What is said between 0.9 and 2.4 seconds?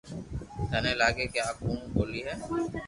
لاگي ڪي آ ڪوڻ ٻولي ھي